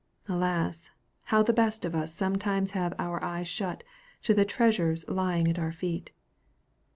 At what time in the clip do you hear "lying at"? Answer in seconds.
5.07-5.59